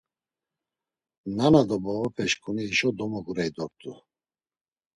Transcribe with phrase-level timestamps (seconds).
[1.35, 3.91] Nana do babapeşǩunik hişo domogurey dort̆u.